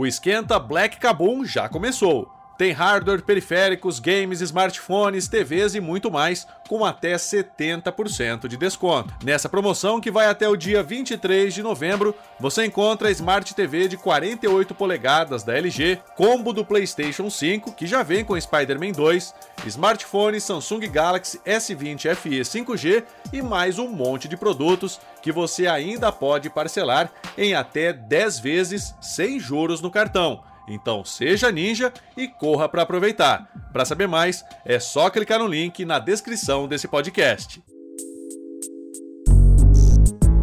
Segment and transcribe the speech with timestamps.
[0.00, 2.39] O esquenta Black Kabum já começou.
[2.60, 9.14] Tem hardware, periféricos, games, smartphones, TVs e muito mais, com até 70% de desconto.
[9.24, 13.88] Nessa promoção, que vai até o dia 23 de novembro, você encontra a Smart TV
[13.88, 19.34] de 48 polegadas da LG, combo do PlayStation 5, que já vem com Spider-Man 2,
[19.64, 26.12] smartphone Samsung Galaxy S20 FE 5G e mais um monte de produtos que você ainda
[26.12, 30.49] pode parcelar em até 10 vezes sem juros no cartão.
[30.70, 33.50] Então seja ninja e corra para aproveitar.
[33.72, 37.60] Para saber mais, é só clicar no link na descrição desse podcast.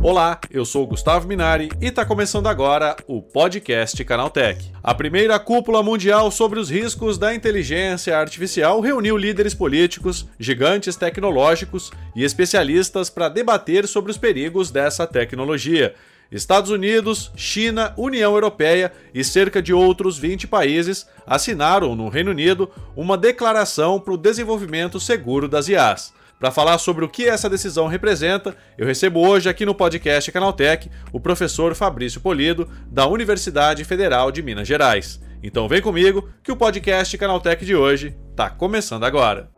[0.03, 4.71] Olá, eu sou Gustavo Minari e está começando agora o podcast Canaltech.
[4.83, 11.91] A primeira cúpula mundial sobre os riscos da inteligência artificial reuniu líderes políticos, gigantes tecnológicos
[12.15, 15.95] e especialistas para debater sobre os perigos dessa tecnologia
[16.31, 22.69] Estados Unidos, China, União Europeia e cerca de outros 20 países assinaram no Reino Unido
[22.95, 26.13] uma declaração para o desenvolvimento seguro das IAs.
[26.39, 30.89] Para falar sobre o que essa decisão representa, eu recebo hoje aqui no podcast Canaltech
[31.11, 35.19] o professor Fabrício Polido, da Universidade Federal de Minas Gerais.
[35.41, 39.56] Então vem comigo que o podcast Canaltech de hoje está começando agora.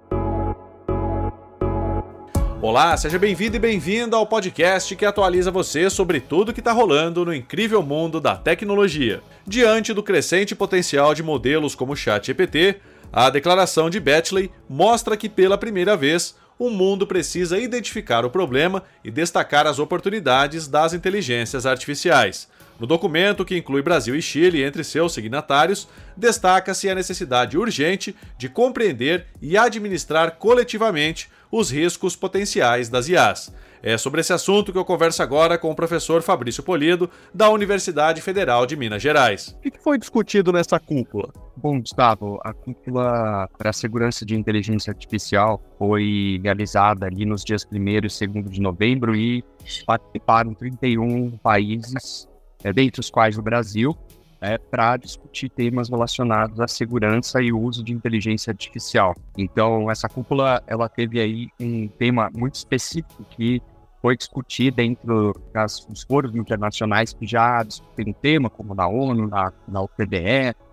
[2.62, 7.24] Olá, seja bem-vindo e bem-vinda ao podcast que atualiza você sobre tudo que está rolando
[7.24, 9.22] no incrível mundo da tecnologia.
[9.48, 12.82] Diante do crescente potencial de modelos como o ChatGPT,
[13.14, 18.84] a declaração de Betley mostra que pela primeira vez o mundo precisa identificar o problema
[19.06, 22.50] e destacar as oportunidades das inteligências artificiais.
[22.78, 28.50] No documento, que inclui Brasil e Chile entre seus signatários, destaca-se a necessidade urgente de
[28.50, 33.54] compreender e administrar coletivamente os riscos potenciais das IAs.
[33.82, 38.22] É sobre esse assunto que eu converso agora com o professor Fabrício Polido, da Universidade
[38.22, 39.56] Federal de Minas Gerais.
[39.58, 41.32] O que foi discutido nessa cúpula?
[41.56, 47.66] Bom, Gustavo, a cúpula para a segurança de inteligência artificial foi realizada ali nos dias
[47.72, 48.20] 1 e 2
[48.50, 49.44] de novembro e
[49.86, 52.28] participaram 31 países,
[52.64, 53.98] é, dentre os quais o Brasil,
[54.42, 59.16] é, para discutir temas relacionados à segurança e uso de inteligência artificial.
[59.38, 63.62] Então, essa cúpula ela teve aí um tema muito específico que
[64.02, 69.28] foi discutir dentro das, dos foros internacionais que já discutem o tema, como na ONU,
[69.28, 69.86] na, na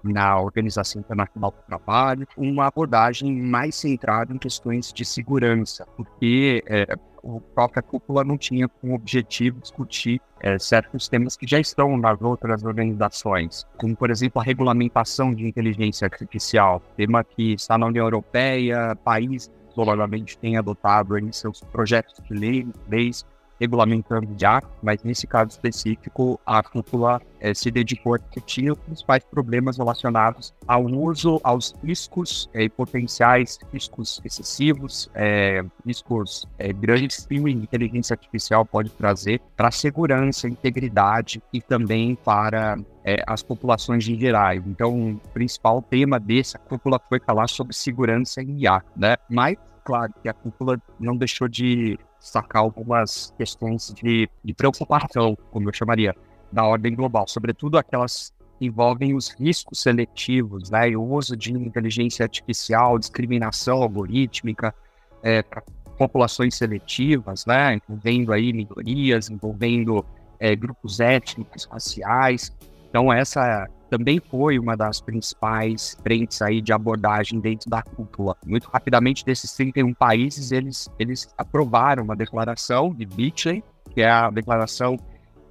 [0.05, 6.87] na Organização Internacional do Trabalho, uma abordagem mais centrada em questões de segurança, porque é,
[6.93, 12.21] a própria cúpula não tinha como objetivo discutir é, certos temas que já estão nas
[12.23, 18.05] outras organizações, como, por exemplo, a regulamentação de inteligência artificial, tema que está na União
[18.05, 23.27] Europeia, países provavelmente têm adotado em seus projetos de lei, leis
[23.61, 29.25] regulamentando já, mas nesse caso específico, a cúpula é, se dedicou a discutir os principais
[29.25, 36.47] problemas relacionados ao uso, aos riscos é, potenciais, riscos excessivos, é, riscos
[36.79, 42.79] grandes que a inteligência artificial pode trazer para a segurança, integridade e também para
[43.27, 44.55] as populações em geral.
[44.55, 49.17] Então, o principal tema dessa cúpula foi falar sobre segurança em IA, né?
[49.31, 55.69] Mas claro que a cúpula não deixou de sacar algumas questões de, de preocupação, como
[55.69, 56.15] eu chamaria,
[56.53, 61.53] da ordem global, sobretudo aquelas que envolvem os riscos seletivos, né, e o uso de
[61.53, 64.75] inteligência artificial, discriminação algorítmica
[65.23, 65.63] é, para
[65.99, 70.05] populações seletivas, né, envolvendo aí minorias, envolvendo
[70.39, 72.53] é, grupos étnicos, raciais.
[72.89, 78.37] Então essa também foi uma das principais frentes aí de abordagem dentro da cúpula.
[78.45, 84.31] Muito rapidamente, desses 31 países, eles, eles aprovaram uma declaração de Beachley, que é a
[84.31, 84.97] declaração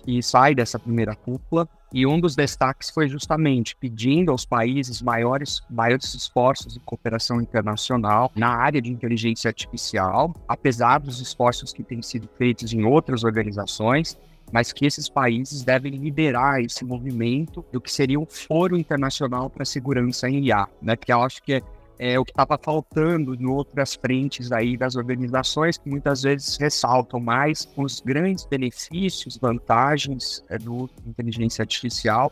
[0.04, 5.62] que sai dessa primeira cúpula, e um dos destaques foi justamente pedindo aos países maiores,
[5.70, 12.02] maiores esforços de cooperação internacional na área de inteligência artificial, apesar dos esforços que têm
[12.02, 14.18] sido feitos em outras organizações,
[14.52, 19.66] mas que esses países devem liderar esse movimento do que seria um foro internacional para
[19.66, 20.96] segurança em IA, né?
[20.96, 21.62] Que eu acho que é,
[21.98, 27.20] é o que estava faltando em outras frentes aí das organizações que muitas vezes ressaltam
[27.20, 32.32] mais os grandes benefícios, vantagens é, do inteligência artificial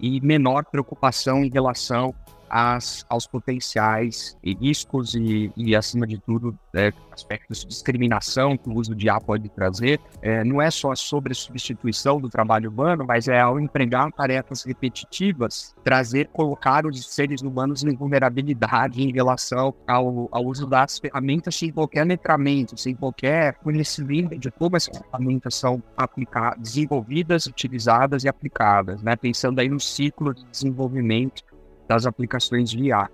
[0.00, 2.14] e menor preocupação em relação
[2.52, 8.74] aos potenciais e riscos e, e, acima de tudo, é, aspectos de discriminação que o
[8.74, 9.98] uso de IA pode trazer.
[10.20, 14.64] É, não é só sobre a substituição do trabalho humano, mas é ao empregar tarefas
[14.64, 21.56] repetitivas, trazer, colocar os seres humanos em vulnerabilidade em relação ao, ao uso das ferramentas
[21.56, 28.28] sem qualquer letramento, sem qualquer conhecimento de como essas ferramentas são aplicadas, desenvolvidas, utilizadas e
[28.28, 29.16] aplicadas, né?
[29.16, 31.42] pensando aí no ciclo de desenvolvimento
[31.92, 33.08] das aplicações de IA.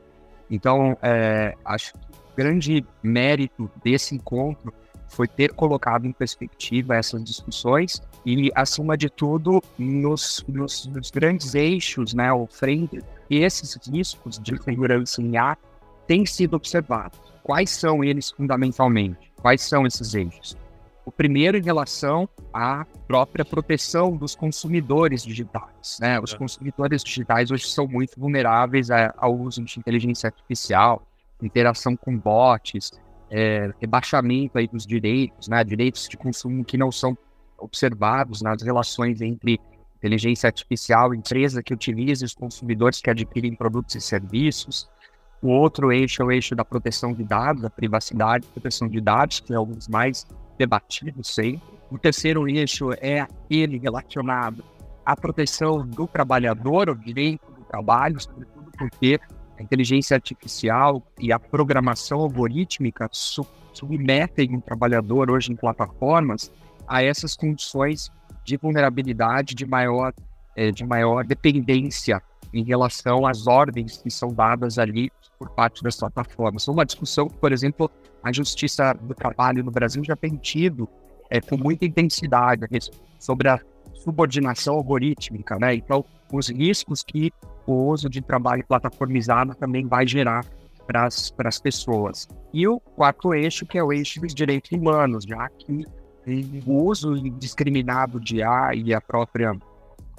[0.48, 4.72] Então, é, acho que o grande mérito desse encontro
[5.08, 11.54] foi ter colocado em perspectiva essas discussões e, acima de tudo, nos, nos, nos grandes
[11.54, 15.56] eixos, né, ou frente, esses riscos de segurança em IA
[16.06, 17.19] têm sido observados.
[17.42, 19.32] Quais são eles fundamentalmente?
[19.40, 20.56] Quais são esses eixos?
[21.08, 25.96] O primeiro em relação à própria proteção dos consumidores digitais.
[25.99, 26.20] Né?
[26.20, 26.37] Os é.
[26.37, 31.02] consumidores digitais hoje são muito vulneráveis ao uso de inteligência artificial,
[31.43, 32.90] interação com bots,
[33.31, 35.64] é, rebaixamento aí dos direitos, né?
[35.64, 37.16] direitos de consumo que não são
[37.56, 39.58] observados nas relações entre
[39.96, 44.90] inteligência artificial, empresa que utiliza os consumidores que adquirem produtos e serviços.
[45.40, 49.40] O outro eixo é o eixo da proteção de dados, da privacidade, proteção de dados,
[49.40, 50.26] que é um dos mais
[50.58, 51.62] debatido sempre.
[51.90, 54.62] O terceiro eixo é aquele relacionado
[55.06, 59.19] à proteção do trabalhador, o direito do trabalho, sobretudo porque
[59.58, 66.52] a inteligência artificial e a programação algorítmica submetem o trabalhador hoje em plataformas
[66.87, 68.10] a essas condições
[68.44, 70.12] de vulnerabilidade, de maior,
[70.56, 72.22] é, de maior dependência
[72.52, 76.66] em relação às ordens que são dadas ali por parte das plataformas.
[76.69, 77.90] Uma discussão que, por exemplo,
[78.23, 80.88] a Justiça do Trabalho no Brasil já tem tido
[81.31, 82.67] é, com muita intensidade
[83.19, 83.61] sobre a
[83.94, 85.75] subordinação algorítmica, né?
[85.75, 87.32] Então, os riscos que
[87.67, 90.44] o uso de trabalho plataformizado também vai gerar
[90.87, 92.26] para as pessoas.
[92.53, 95.85] E o quarto eixo, que é o eixo dos direitos humanos, já que
[96.67, 99.55] o uso indiscriminado de IA e a própria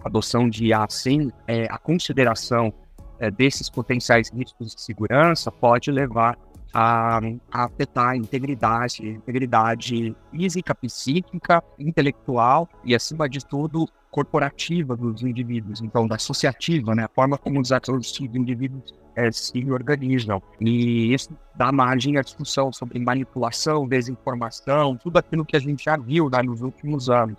[0.04, 2.74] adoção de IA sem é, a consideração
[3.20, 6.38] é, desses potenciais riscos de segurança pode levar
[6.74, 7.20] a,
[7.52, 15.82] a afetar a integridade, integridade física, psíquica, intelectual e, acima de tudo, corporativa dos indivíduos,
[15.82, 20.42] então da associativa, né, a forma como os atores indivíduos é, se organizam.
[20.60, 25.98] E isso dá margem à discussão sobre manipulação, desinformação, tudo aquilo que a gente já
[25.98, 27.38] viu né, nos últimos anos.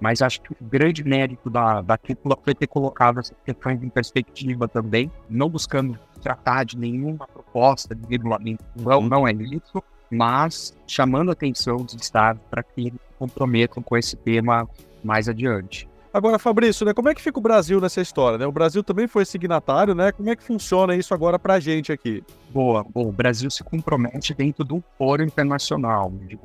[0.00, 3.88] Mas acho que o grande mérito da, da cúpula foi ter colocado essas questões em
[3.88, 10.74] perspectiva também, não buscando tratar de nenhuma proposta de regulamento, não, não é isso, mas
[10.86, 14.66] chamando a atenção dos estados para que se comprometam com esse tema
[15.02, 15.86] mais adiante.
[16.12, 18.38] Agora, Fabrício, né, como é que fica o Brasil nessa história?
[18.38, 18.46] Né?
[18.46, 20.12] O Brasil também foi signatário, né?
[20.12, 22.22] Como é que funciona isso agora para a gente aqui?
[22.50, 22.84] Boa.
[22.84, 26.10] Bom, o Brasil se compromete dentro de um foro internacional.
[26.10, 26.38] De,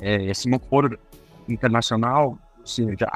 [0.00, 0.98] é, esse foro
[1.48, 3.06] internacional seja,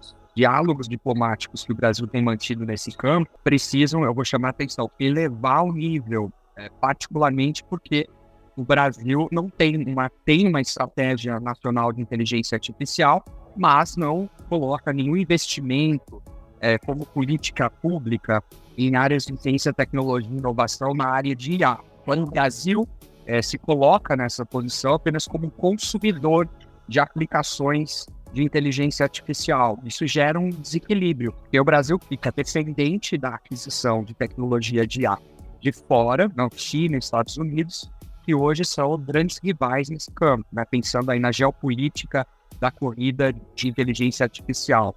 [0.00, 4.50] os diálogos diplomáticos que o Brasil tem mantido nesse campo precisam, eu vou chamar a
[4.50, 8.08] atenção, elevar o nível, é, particularmente porque
[8.56, 13.24] o Brasil não tem uma, tem uma estratégia nacional de inteligência artificial,
[13.56, 16.22] mas não coloca nenhum investimento
[16.60, 18.42] é, como política pública
[18.76, 21.78] em áreas de ciência, tecnologia e inovação na área de IA.
[22.04, 22.88] Quando o Brasil
[23.26, 26.48] é, se coloca nessa posição apenas como consumidor
[26.88, 29.78] de aplicações de inteligência artificial.
[29.84, 35.18] Isso gera um desequilíbrio, porque o Brasil fica dependente da aquisição de tecnologia de IA
[35.60, 37.88] de fora, na China, Estados Unidos,
[38.24, 40.64] que hoje são grandes rivais nesse campo, né?
[40.68, 42.26] pensando aí na geopolítica
[42.58, 44.96] da corrida de inteligência artificial.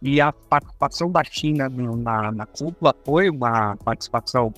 [0.00, 4.52] E a participação da China na, na cúpula foi uma participação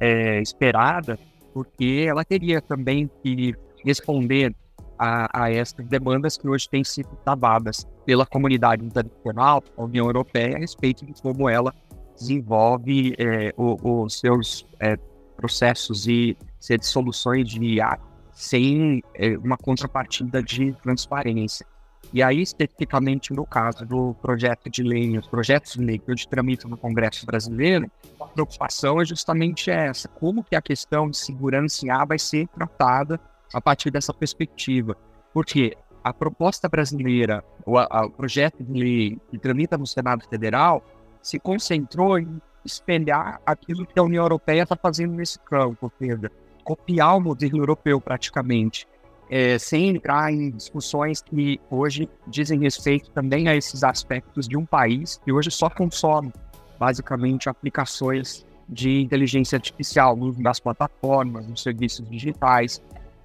[0.00, 1.18] é, esperada,
[1.52, 4.54] porque ela teria também que responder
[4.98, 10.56] a, a essas demandas que hoje têm sido travadas pela comunidade internacional, a União Europeia,
[10.56, 11.74] a respeito de como ela
[12.18, 14.96] desenvolve é, os seus é,
[15.36, 17.98] processos e de soluções de IA
[18.32, 21.66] sem é, uma contrapartida de transparência.
[22.12, 26.28] E aí, especificamente no caso do projeto de lei, os projetos de lei que hoje
[26.28, 31.84] tramitam no Congresso Brasileiro, a preocupação é justamente essa, como que a questão de segurança
[31.84, 33.18] em IA vai ser tratada
[33.52, 34.96] a partir dessa perspectiva.
[35.32, 40.84] Porque a proposta brasileira, o, a, o projeto de lei que tramita no Senado Federal,
[41.22, 46.30] se concentrou em espelhar aquilo que a União Europeia está fazendo nesse campo, ou
[46.62, 48.86] copiar o modelo europeu praticamente,
[49.30, 54.66] é, sem entrar em discussões que hoje dizem respeito também a esses aspectos de um
[54.66, 56.32] país que hoje só consome
[56.78, 62.82] basicamente aplicações de inteligência artificial nas plataformas, nos serviços digitais.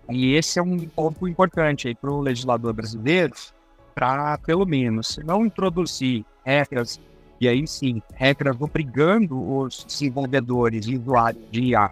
[0.10, 3.34] E esse é um ponto importante para o legislador brasileiro,
[3.94, 7.00] para, pelo menos, não introduzir regras,
[7.39, 11.92] e aí sim, regras obrigando os desenvolvedores e usuários de IA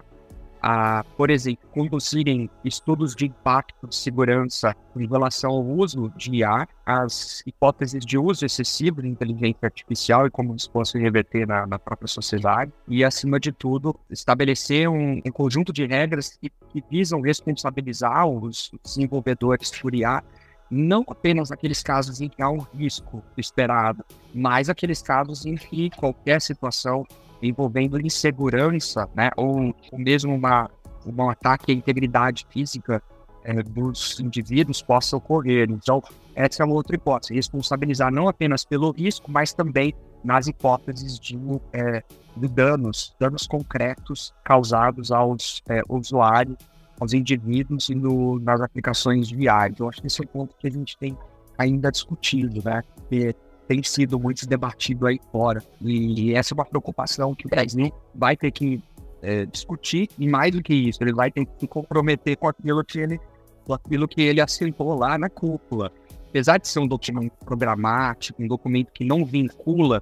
[0.70, 6.68] a, por exemplo, conduzirem estudos de impacto de segurança em relação ao uso de IA,
[6.86, 11.80] as hipóteses de uso excessivo de inteligência artificial e como isso possa reverter na, na
[11.80, 17.22] própria sociedade, e, acima de tudo, estabelecer um, um conjunto de regras que, que visam
[17.22, 20.22] responsabilizar os desenvolvedores por IA
[20.70, 24.04] não apenas naqueles casos em que há um risco esperado,
[24.36, 27.08] mas aqueles casos em que qualquer situação
[27.42, 30.70] envolvendo insegurança, né, ou, ou mesmo uma,
[31.06, 33.02] um ataque à integridade física
[33.44, 35.70] é, dos indivíduos possa ocorrer.
[35.70, 36.04] Então,
[36.36, 41.40] essa é uma outra hipótese, responsabilizar não apenas pelo risco, mas também nas hipóteses de,
[41.72, 42.04] é,
[42.36, 46.58] de danos, danos concretos causados aos é, usuários,
[47.00, 49.70] aos indivíduos e no, nas aplicações de VR.
[49.70, 51.18] Então, acho que esse é um ponto que a gente tem
[51.58, 52.82] ainda discutido, né?
[52.96, 53.36] Porque
[53.68, 55.64] tem sido muito debatido aí fora.
[55.82, 58.82] E essa é uma preocupação que o Brasil vai ter que
[59.22, 62.84] é, discutir, e mais do que isso, ele vai ter que se comprometer com aquilo
[62.84, 63.20] que ele,
[63.66, 65.92] com aquilo que ele aceitou lá na cúpula.
[66.30, 70.02] Apesar de ser um documento programático, um documento que não vincula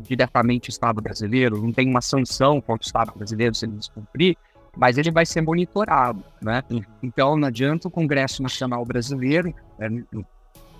[0.00, 4.36] diretamente o Estado brasileiro, não tem uma sanção contra o Estado brasileiro se ele descumprir,
[4.76, 6.62] mas ele vai ser monitorado, né?
[6.70, 6.82] Uhum.
[7.02, 10.02] Então não adianta o Congresso Nacional Brasileiro, né,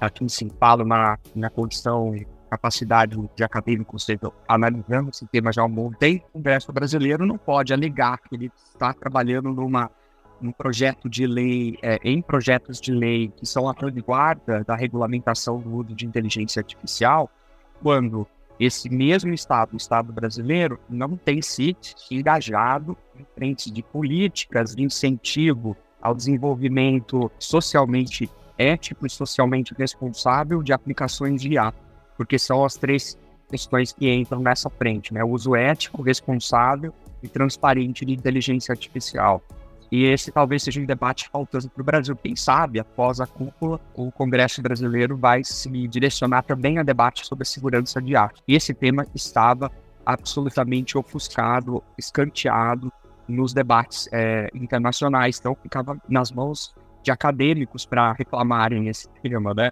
[0.06, 2.14] aqui sim falo na, na condição
[2.50, 7.24] capacidade de acadêmico, seja, analisando esse tema já há um bom tempo, o Congresso brasileiro
[7.24, 9.90] não pode alegar que ele está trabalhando numa
[10.38, 15.60] num projeto de lei, é, em projetos de lei que são a vanguarda da regulamentação
[15.60, 17.30] do uso de inteligência artificial,
[17.80, 18.26] quando
[18.58, 21.76] esse mesmo Estado, o Estado brasileiro, não tem se
[22.10, 28.28] engajado em frentes de políticas de incentivo ao desenvolvimento socialmente
[28.62, 31.72] ético e socialmente responsável de aplicações de IA,
[32.16, 35.22] porque são as três questões que entram nessa frente, né?
[35.22, 39.42] O uso ético, responsável e transparente de inteligência artificial.
[39.92, 42.16] E esse talvez seja um debate faltando para o Brasil.
[42.16, 47.42] Quem sabe, após a cúpula, o Congresso brasileiro vai se direcionar também a debate sobre
[47.42, 48.30] a segurança de IA.
[48.48, 49.70] E esse tema estava
[50.06, 52.90] absolutamente ofuscado, escanteado
[53.28, 55.38] nos debates é, internacionais.
[55.38, 59.70] Então, ficava nas mãos de acadêmicos para reclamarem esse tema, né?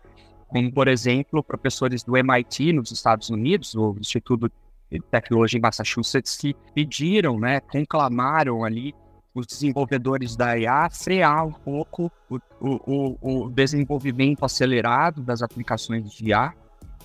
[0.48, 4.50] Como, por exemplo, professores do MIT nos Estados Unidos, o Instituto
[4.90, 8.92] de Tecnologia em Massachusetts, que pediram, né, conclamaram ali
[9.32, 16.30] os desenvolvedores da IA frear um pouco o, o, o desenvolvimento acelerado das aplicações de
[16.30, 16.52] IA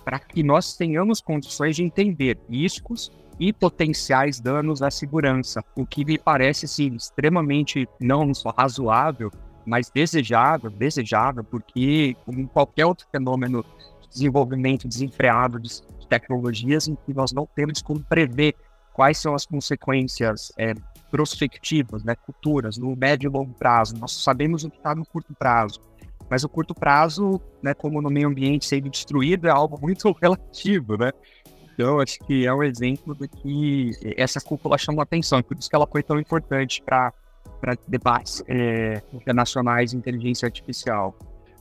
[0.03, 6.05] para que nós tenhamos condições de entender riscos e potenciais danos à segurança, o que
[6.05, 9.31] me parece sim, extremamente não só razoável,
[9.65, 13.65] mas desejável, desejável, porque como qualquer outro fenômeno
[14.01, 18.55] de desenvolvimento desenfreado de tecnologias em que nós não temos como prever
[18.93, 20.73] quais são as consequências é,
[21.11, 23.97] prospectivas, né, futuras, no médio e longo prazo.
[23.97, 25.81] Nós sabemos o que está no curto prazo,
[26.29, 30.97] mas o curto prazo, né, como no meio ambiente sendo destruído, é algo muito relativo,
[30.97, 31.11] né?
[31.73, 35.75] Então, acho que é um exemplo de que essa cúpula chamou atenção, por isso que
[35.75, 37.13] ela foi tão importante para
[37.65, 41.17] para debates é, internacionais de inteligência artificial.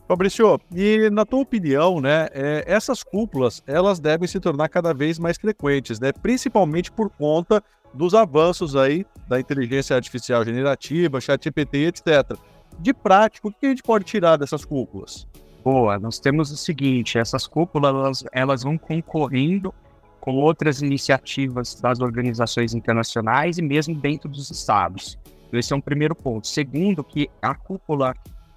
[0.07, 5.19] Fabrício, e na tua opinião, né, é, essas cúpulas elas devem se tornar cada vez
[5.19, 12.39] mais frequentes, né, principalmente por conta dos avanços aí da inteligência artificial generativa, ChatGPT, etc.
[12.79, 15.27] De prático, o que a gente pode tirar dessas cúpulas?
[15.65, 19.73] Boa, nós temos o seguinte: essas cúpulas elas, elas vão concorrendo
[20.21, 25.19] com outras iniciativas das organizações internacionais e mesmo dentro dos estados.
[25.59, 26.47] Esse é um primeiro ponto.
[26.47, 28.15] Segundo, que a cúpula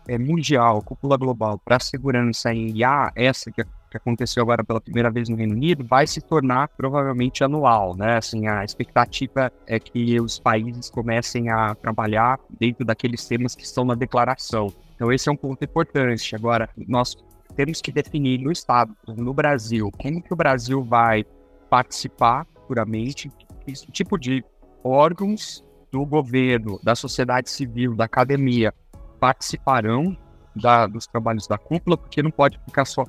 [0.07, 5.11] é, mundial, cúpula global para segurança em IA, essa que, que, aconteceu agora pela primeira
[5.11, 8.17] vez no Reino Unido, vai se tornar provavelmente anual, né?
[8.17, 13.83] Assim, a expectativa é que os países comecem a trabalhar dentro daqueles temas que estão
[13.83, 14.73] na declaração.
[14.95, 16.35] Então, esse é um ponto importante.
[16.35, 17.15] Agora, nós
[17.55, 21.25] temos que definir no Estado, no Brasil, como que o Brasil vai
[21.69, 23.29] participar puramente,
[23.65, 24.43] que tipo de
[24.83, 25.63] órgãos
[25.97, 28.71] do governo, da sociedade civil, da academia
[29.19, 30.15] participarão
[30.55, 33.03] da, dos trabalhos da cúpula, porque não pode ficar só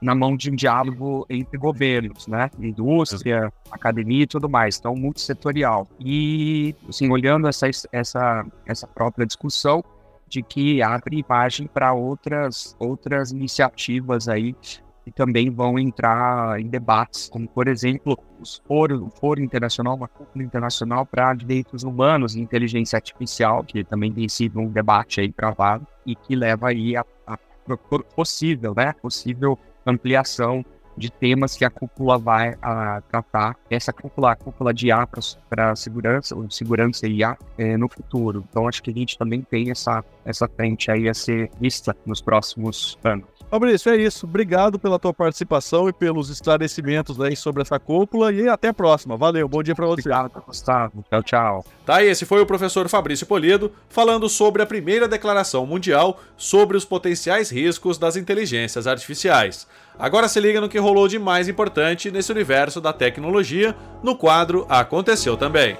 [0.00, 2.50] na mão de um diálogo entre governos, né?
[2.58, 4.76] Indústria, academia e tudo mais.
[4.78, 5.88] Então, multissetorial.
[5.98, 9.82] E, assim, olhando essa, essa, essa própria discussão,
[10.28, 14.54] de que abre margem para outras, outras iniciativas aí
[15.06, 18.18] e também vão entrar em debates, como por exemplo
[18.66, 24.12] foro, o Foro Internacional, uma cúpula internacional para direitos humanos e inteligência artificial, que também
[24.12, 27.38] tem sido um debate aí travado e que leva aí a, a
[28.14, 30.64] possível, né, possível ampliação
[30.96, 35.06] de temas que a cúpula vai a, tratar, essa cúpula, a cúpula de IA
[35.48, 38.44] para segurança, ou segurança e IA é, no futuro.
[38.48, 42.20] Então, acho que a gente também tem essa, essa frente aí a ser vista nos
[42.20, 43.33] próximos anos.
[43.54, 44.26] Fabrício, é isso.
[44.26, 49.16] Obrigado pela tua participação e pelos esclarecimentos aí sobre essa cúpula e até a próxima.
[49.16, 50.00] Valeu, bom dia para você.
[50.00, 51.04] Obrigado, Gustavo.
[51.08, 51.64] Tchau, tchau.
[51.86, 56.84] Tá, esse foi o professor Fabrício Polido falando sobre a primeira declaração mundial sobre os
[56.84, 59.68] potenciais riscos das inteligências artificiais.
[59.96, 64.66] Agora se liga no que rolou de mais importante nesse universo da tecnologia no quadro
[64.68, 65.78] Aconteceu Também.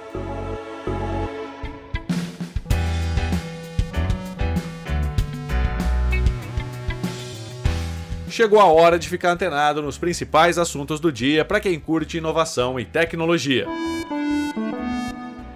[8.35, 12.81] Chegou a hora de ficar antenado nos principais assuntos do dia para quem curte inovação
[12.81, 13.65] e tecnologia.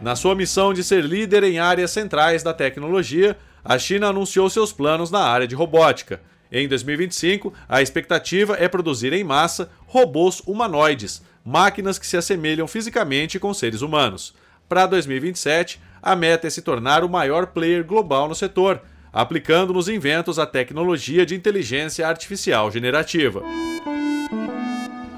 [0.00, 4.72] Na sua missão de ser líder em áreas centrais da tecnologia, a China anunciou seus
[4.72, 6.20] planos na área de robótica.
[6.52, 13.40] Em 2025, a expectativa é produzir em massa robôs humanoides, máquinas que se assemelham fisicamente
[13.40, 14.36] com seres humanos.
[14.68, 18.80] Para 2027, a meta é se tornar o maior player global no setor,
[19.12, 23.42] aplicando nos inventos a tecnologia de inteligência artificial generativa.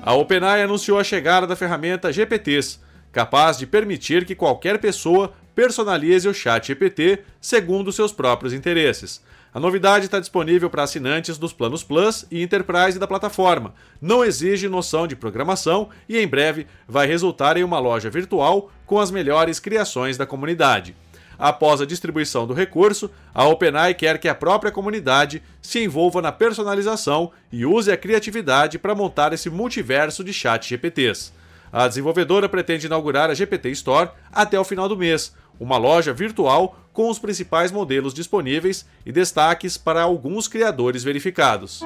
[0.03, 2.81] A OpenAI anunciou a chegada da ferramenta GPTs,
[3.13, 9.23] capaz de permitir que qualquer pessoa personalize o chat GPT segundo seus próprios interesses.
[9.53, 13.75] A novidade está disponível para assinantes dos planos Plus e Enterprise da plataforma.
[14.01, 19.01] Não exige noção de programação e em breve vai resultar em uma loja virtual com
[19.01, 20.95] as melhores criações da comunidade.
[21.41, 26.31] Após a distribuição do recurso, a OpenAI quer que a própria comunidade se envolva na
[26.31, 31.33] personalização e use a criatividade para montar esse multiverso de chat GPTs.
[31.73, 36.79] A desenvolvedora pretende inaugurar a GPT Store até o final do mês, uma loja virtual
[36.93, 41.81] com os principais modelos disponíveis e destaques para alguns criadores verificados.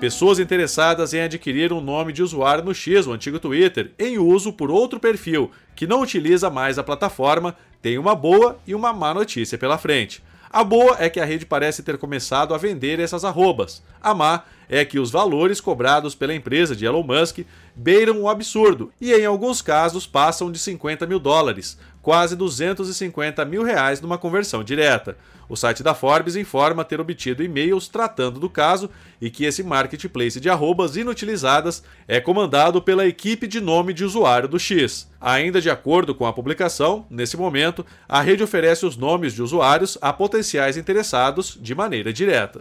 [0.00, 4.52] Pessoas interessadas em adquirir um nome de usuário no X, o antigo Twitter, em uso
[4.52, 9.12] por outro perfil que não utiliza mais a plataforma, tem uma boa e uma má
[9.12, 10.22] notícia pela frente.
[10.50, 13.82] A boa é que a rede parece ter começado a vender essas arrobas.
[14.00, 17.40] A má é que os valores cobrados pela empresa de Elon Musk
[17.74, 21.76] beiram o absurdo e, em alguns casos, passam de 50 mil dólares,
[22.08, 25.14] quase 250 mil reais numa conversão direta.
[25.46, 28.88] O site da Forbes informa ter obtido e-mails tratando do caso
[29.20, 34.48] e que esse marketplace de arrobas inutilizadas é comandado pela equipe de nome de usuário
[34.48, 35.06] do X.
[35.20, 39.98] Ainda de acordo com a publicação, nesse momento, a rede oferece os nomes de usuários
[40.00, 42.58] a potenciais interessados de maneira direta.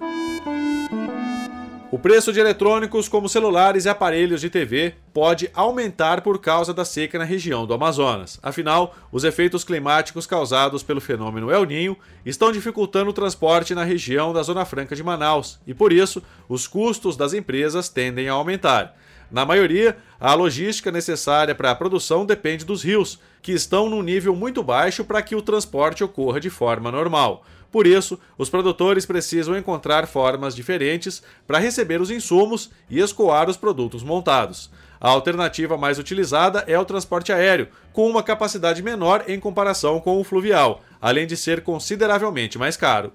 [1.90, 6.84] O preço de eletrônicos como celulares e aparelhos de TV pode aumentar por causa da
[6.84, 8.38] seca na região do Amazonas.
[8.44, 14.34] Afinal, os efeitos climáticos causados pelo fenômeno El Ninho estão dificultando o transporte na região
[14.34, 18.94] da Zona Franca de Manaus e, por isso, os custos das empresas tendem a aumentar.
[19.32, 24.36] Na maioria, a logística necessária para a produção depende dos rios, que estão num nível
[24.36, 27.46] muito baixo para que o transporte ocorra de forma normal.
[27.78, 33.56] Por isso, os produtores precisam encontrar formas diferentes para receber os insumos e escoar os
[33.56, 34.72] produtos montados.
[35.00, 40.20] A alternativa mais utilizada é o transporte aéreo, com uma capacidade menor em comparação com
[40.20, 43.12] o fluvial, além de ser consideravelmente mais caro.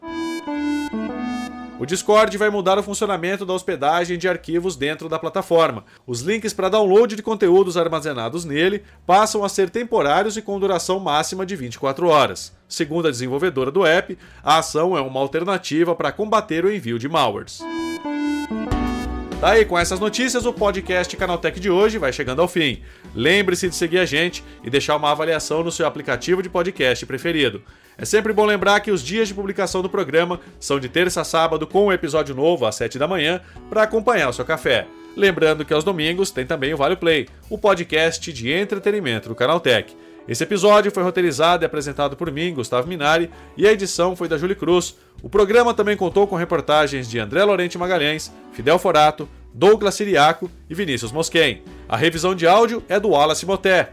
[1.83, 5.85] O Discord vai mudar o funcionamento da hospedagem de arquivos dentro da plataforma.
[6.07, 11.01] Os links para download de conteúdos armazenados nele passam a ser temporários e com duração
[11.01, 12.57] máxima de 24 horas.
[12.69, 17.09] Segundo a desenvolvedora do app, a ação é uma alternativa para combater o envio de
[17.09, 17.59] malwares.
[19.41, 22.81] Tá aí, com essas notícias, o podcast Canaltech de hoje vai chegando ao fim.
[23.13, 27.61] Lembre-se de seguir a gente e deixar uma avaliação no seu aplicativo de podcast preferido.
[27.99, 31.25] É sempre bom lembrar que os dias de publicação do programa são de terça a
[31.25, 34.87] sábado, com um episódio novo às 7 da manhã, para acompanhar o seu café.
[35.17, 39.95] Lembrando que aos domingos tem também o Vale Play, o podcast de entretenimento do Canaltech.
[40.27, 44.39] Esse episódio foi roteirizado e apresentado por mim, Gustavo Minari, e a edição foi da
[44.39, 44.97] Julie Cruz.
[45.23, 50.75] O programa também contou com reportagens de André Lorente Magalhães, Fidel Forato, Douglas Siriaco e
[50.75, 51.63] Vinícius Mosquen.
[51.89, 53.93] A revisão de áudio é do Wallace Moté,